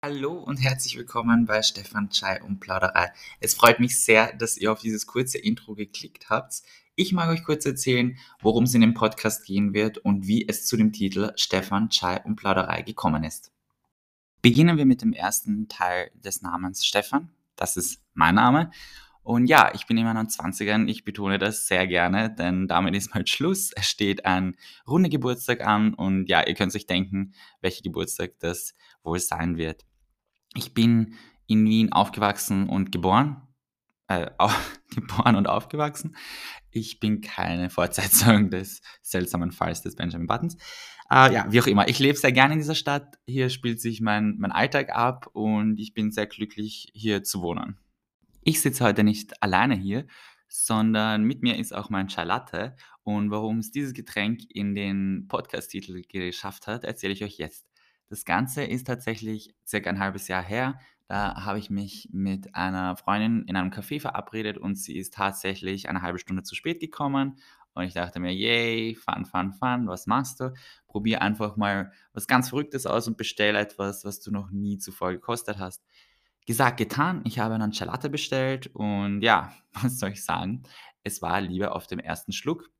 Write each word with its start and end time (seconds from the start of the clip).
Hallo 0.00 0.34
und 0.34 0.58
herzlich 0.58 0.96
willkommen 0.96 1.46
bei 1.46 1.60
Stefan 1.60 2.08
Chai 2.10 2.40
und 2.44 2.60
Plauderei. 2.60 3.12
Es 3.40 3.54
freut 3.54 3.80
mich 3.80 4.00
sehr, 4.00 4.32
dass 4.32 4.56
ihr 4.56 4.70
auf 4.70 4.78
dieses 4.78 5.08
kurze 5.08 5.38
Intro 5.38 5.74
geklickt 5.74 6.30
habt. 6.30 6.62
Ich 6.94 7.12
mag 7.12 7.28
euch 7.28 7.42
kurz 7.42 7.66
erzählen, 7.66 8.16
worum 8.40 8.62
es 8.62 8.74
in 8.74 8.80
dem 8.80 8.94
Podcast 8.94 9.44
gehen 9.44 9.74
wird 9.74 9.98
und 9.98 10.28
wie 10.28 10.46
es 10.46 10.66
zu 10.66 10.76
dem 10.76 10.92
Titel 10.92 11.32
Stefan 11.34 11.88
Chai 11.88 12.22
und 12.22 12.36
Plauderei 12.36 12.82
gekommen 12.82 13.24
ist. 13.24 13.50
Beginnen 14.40 14.76
wir 14.76 14.86
mit 14.86 15.02
dem 15.02 15.12
ersten 15.12 15.66
Teil 15.66 16.12
des 16.14 16.42
Namens 16.42 16.86
Stefan. 16.86 17.32
Das 17.56 17.76
ist 17.76 18.00
mein 18.14 18.36
Name. 18.36 18.70
Und 19.28 19.46
ja, 19.46 19.70
ich 19.74 19.86
bin 19.86 19.98
in 19.98 20.04
meinen 20.04 20.28
20ern. 20.28 20.88
Ich 20.88 21.04
betone 21.04 21.36
das 21.36 21.66
sehr 21.66 21.86
gerne, 21.86 22.34
denn 22.34 22.66
damit 22.66 22.96
ist 22.96 23.14
mal 23.14 23.26
Schluss. 23.26 23.72
Es 23.76 23.84
steht 23.84 24.24
ein 24.24 24.56
runder 24.86 25.10
Geburtstag 25.10 25.60
an 25.60 25.92
und 25.92 26.30
ja, 26.30 26.46
ihr 26.46 26.54
könnt 26.54 26.74
euch 26.74 26.86
denken, 26.86 27.34
welcher 27.60 27.82
Geburtstag 27.82 28.38
das 28.38 28.74
wohl 29.02 29.20
sein 29.20 29.58
wird. 29.58 29.84
Ich 30.54 30.72
bin 30.72 31.12
in 31.46 31.66
Wien 31.66 31.92
aufgewachsen 31.92 32.70
und 32.70 32.90
geboren. 32.90 33.42
Äh, 34.06 34.30
geboren 34.94 35.36
und 35.36 35.46
aufgewachsen. 35.46 36.16
Ich 36.70 36.98
bin 36.98 37.20
keine 37.20 37.68
Fortsetzung 37.68 38.48
des 38.50 38.80
seltsamen 39.02 39.52
Falls 39.52 39.82
des 39.82 39.94
Benjamin 39.94 40.26
Buttons. 40.26 40.56
Äh, 41.10 41.34
ja, 41.34 41.52
wie 41.52 41.60
auch 41.60 41.66
immer. 41.66 41.86
Ich 41.86 41.98
lebe 41.98 42.16
sehr 42.16 42.32
gerne 42.32 42.54
in 42.54 42.60
dieser 42.60 42.74
Stadt. 42.74 43.18
Hier 43.26 43.50
spielt 43.50 43.82
sich 43.82 44.00
mein, 44.00 44.36
mein 44.38 44.52
Alltag 44.52 44.88
ab 44.88 45.28
und 45.34 45.78
ich 45.78 45.92
bin 45.92 46.12
sehr 46.12 46.26
glücklich, 46.26 46.88
hier 46.94 47.24
zu 47.24 47.42
wohnen. 47.42 47.78
Ich 48.48 48.62
sitze 48.62 48.82
heute 48.82 49.04
nicht 49.04 49.42
alleine 49.42 49.74
hier, 49.74 50.06
sondern 50.48 51.24
mit 51.24 51.42
mir 51.42 51.58
ist 51.58 51.74
auch 51.74 51.90
mein 51.90 52.08
Chai 52.08 52.24
Latte. 52.24 52.76
Und 53.02 53.30
warum 53.30 53.58
es 53.58 53.72
dieses 53.72 53.92
Getränk 53.92 54.40
in 54.48 54.74
den 54.74 55.26
Podcast-Titel 55.28 56.00
geschafft 56.08 56.66
hat, 56.66 56.82
erzähle 56.82 57.12
ich 57.12 57.22
euch 57.22 57.36
jetzt. 57.36 57.66
Das 58.08 58.24
Ganze 58.24 58.64
ist 58.64 58.86
tatsächlich 58.86 59.54
circa 59.66 59.90
ein 59.90 59.98
halbes 59.98 60.28
Jahr 60.28 60.42
her. 60.42 60.80
Da 61.08 61.44
habe 61.44 61.58
ich 61.58 61.68
mich 61.68 62.08
mit 62.10 62.54
einer 62.54 62.96
Freundin 62.96 63.44
in 63.46 63.54
einem 63.54 63.68
Café 63.68 64.00
verabredet 64.00 64.56
und 64.56 64.76
sie 64.76 64.96
ist 64.96 65.12
tatsächlich 65.12 65.90
eine 65.90 66.00
halbe 66.00 66.18
Stunde 66.18 66.42
zu 66.42 66.54
spät 66.54 66.80
gekommen. 66.80 67.38
Und 67.74 67.84
ich 67.84 67.92
dachte 67.92 68.18
mir, 68.18 68.32
yay, 68.32 68.94
fun, 68.94 69.26
fun, 69.26 69.52
fun, 69.52 69.88
was 69.88 70.06
machst 70.06 70.40
du? 70.40 70.54
Probier 70.86 71.20
einfach 71.20 71.58
mal 71.58 71.92
was 72.14 72.26
ganz 72.26 72.48
Verrücktes 72.48 72.86
aus 72.86 73.08
und 73.08 73.18
bestell 73.18 73.56
etwas, 73.56 74.06
was 74.06 74.20
du 74.20 74.30
noch 74.30 74.50
nie 74.50 74.78
zuvor 74.78 75.12
gekostet 75.12 75.58
hast. 75.58 75.84
Gesagt, 76.48 76.78
getan, 76.78 77.20
ich 77.26 77.38
habe 77.38 77.56
einen 77.56 77.72
Chalate 77.72 78.08
bestellt 78.08 78.68
und 78.72 79.20
ja, 79.20 79.52
was 79.74 79.98
soll 79.98 80.12
ich 80.12 80.24
sagen? 80.24 80.62
Es 81.02 81.20
war 81.20 81.42
Liebe 81.42 81.72
auf 81.72 81.86
dem 81.86 81.98
ersten 81.98 82.32
Schluck. 82.32 82.70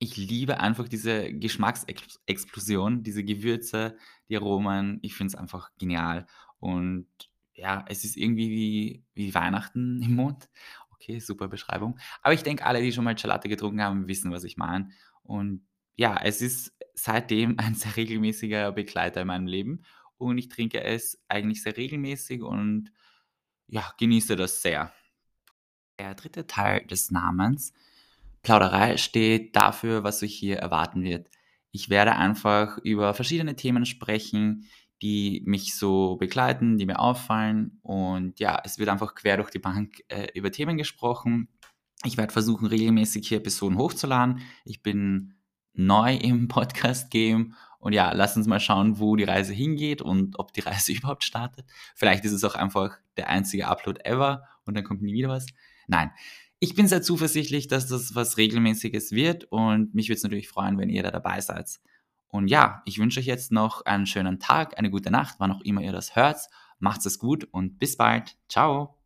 Ich 0.00 0.16
liebe 0.16 0.58
einfach 0.58 0.88
diese 0.88 1.32
Geschmacksexplosion, 1.32 3.04
diese 3.04 3.22
Gewürze, 3.22 3.96
die 4.28 4.36
Aromen. 4.36 4.98
Ich 5.02 5.14
finde 5.14 5.28
es 5.28 5.34
einfach 5.36 5.70
genial. 5.78 6.26
Und 6.58 7.06
ja, 7.54 7.84
es 7.86 8.02
ist 8.02 8.16
irgendwie 8.16 8.50
wie, 8.50 9.04
wie 9.14 9.34
Weihnachten 9.36 10.02
im 10.02 10.16
Mund. 10.16 10.48
Okay, 10.90 11.20
super 11.20 11.46
Beschreibung. 11.46 11.96
Aber 12.22 12.34
ich 12.34 12.42
denke, 12.42 12.66
alle, 12.66 12.82
die 12.82 12.92
schon 12.92 13.04
mal 13.04 13.14
Gelate 13.14 13.48
getrunken 13.48 13.82
haben, 13.82 14.08
wissen, 14.08 14.32
was 14.32 14.42
ich 14.42 14.56
meine. 14.56 14.88
Und 15.22 15.64
ja, 15.94 16.18
es 16.20 16.42
ist 16.42 16.76
seitdem 16.94 17.56
ein 17.60 17.76
sehr 17.76 17.96
regelmäßiger 17.96 18.72
Begleiter 18.72 19.20
in 19.20 19.28
meinem 19.28 19.46
Leben. 19.46 19.84
Und 20.20 20.38
ich 20.38 20.48
trinke 20.48 20.82
es 20.82 21.22
eigentlich 21.28 21.62
sehr 21.62 21.76
regelmäßig 21.76 22.42
und 22.42 22.92
ja, 23.66 23.92
genieße 23.98 24.36
das 24.36 24.62
sehr. 24.62 24.92
Der 25.98 26.14
dritte 26.14 26.46
Teil 26.46 26.86
des 26.86 27.10
Namens 27.10 27.72
Plauderei 28.42 28.96
steht 28.96 29.54
dafür, 29.54 30.02
was 30.02 30.22
euch 30.22 30.34
hier 30.34 30.58
erwarten 30.58 31.02
wird. 31.02 31.28
Ich 31.72 31.90
werde 31.90 32.16
einfach 32.16 32.78
über 32.78 33.14
verschiedene 33.14 33.54
Themen 33.54 33.84
sprechen, 33.84 34.66
die 35.02 35.42
mich 35.46 35.74
so 35.74 36.16
begleiten, 36.16 36.78
die 36.78 36.86
mir 36.86 36.98
auffallen. 36.98 37.78
Und 37.82 38.40
ja, 38.40 38.60
es 38.64 38.78
wird 38.78 38.88
einfach 38.88 39.14
quer 39.14 39.36
durch 39.36 39.50
die 39.50 39.58
Bank 39.58 40.02
äh, 40.08 40.28
über 40.34 40.50
Themen 40.50 40.76
gesprochen. 40.76 41.48
Ich 42.04 42.16
werde 42.16 42.32
versuchen, 42.32 42.66
regelmäßig 42.66 43.28
hier 43.28 43.38
Episoden 43.38 43.78
hochzuladen. 43.78 44.40
Ich 44.64 44.82
bin 44.82 45.34
neu 45.74 46.14
im 46.16 46.48
Podcast-Game. 46.48 47.54
Und 47.78 47.92
ja, 47.92 48.12
lass 48.12 48.36
uns 48.36 48.46
mal 48.46 48.60
schauen, 48.60 48.98
wo 48.98 49.16
die 49.16 49.24
Reise 49.24 49.52
hingeht 49.52 50.02
und 50.02 50.38
ob 50.38 50.52
die 50.52 50.60
Reise 50.60 50.92
überhaupt 50.96 51.24
startet. 51.24 51.66
Vielleicht 51.94 52.24
ist 52.24 52.32
es 52.32 52.44
auch 52.44 52.54
einfach 52.54 52.98
der 53.16 53.28
einzige 53.28 53.66
Upload 53.66 54.00
ever 54.04 54.44
und 54.66 54.76
dann 54.76 54.84
kommt 54.84 55.02
nie 55.02 55.14
wieder 55.14 55.28
was. 55.28 55.46
Nein, 55.86 56.10
ich 56.60 56.74
bin 56.74 56.86
sehr 56.86 57.02
zuversichtlich, 57.02 57.68
dass 57.68 57.86
das 57.86 58.14
was 58.14 58.36
Regelmäßiges 58.36 59.12
wird 59.12 59.44
und 59.44 59.94
mich 59.94 60.08
würde 60.08 60.18
es 60.18 60.22
natürlich 60.22 60.48
freuen, 60.48 60.78
wenn 60.78 60.90
ihr 60.90 61.02
da 61.02 61.10
dabei 61.10 61.40
seid. 61.40 61.80
Und 62.28 62.48
ja, 62.48 62.82
ich 62.84 62.98
wünsche 62.98 63.18
euch 63.18 63.26
jetzt 63.26 63.50
noch 63.50 63.84
einen 63.86 64.06
schönen 64.06 64.38
Tag, 64.38 64.78
eine 64.78 64.90
gute 64.90 65.10
Nacht, 65.10 65.36
wann 65.38 65.50
auch 65.50 65.62
immer 65.62 65.80
ihr 65.80 65.92
das 65.92 66.14
hört. 66.14 66.38
Macht's 66.78 67.06
es 67.06 67.18
gut 67.18 67.44
und 67.50 67.78
bis 67.78 67.96
bald. 67.96 68.36
Ciao. 68.48 68.99